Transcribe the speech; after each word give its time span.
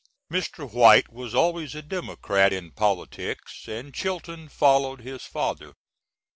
Mr. 0.31 0.67
White 0.67 1.13
was 1.13 1.35
always 1.35 1.75
a 1.75 1.83
Democrat 1.83 2.51
in 2.51 2.71
politics, 2.71 3.67
and 3.67 3.93
Chilton 3.93 4.49
followed 4.49 5.01
his 5.01 5.25
father. 5.25 5.75